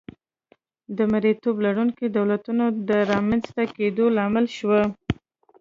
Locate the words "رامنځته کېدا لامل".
3.11-4.45